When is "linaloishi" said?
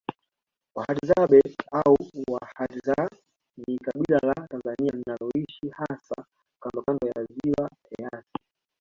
4.93-5.69